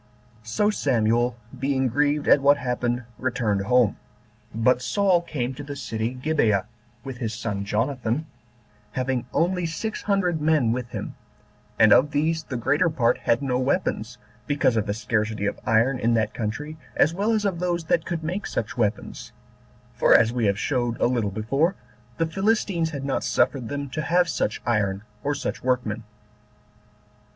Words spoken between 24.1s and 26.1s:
such iron or such workmen.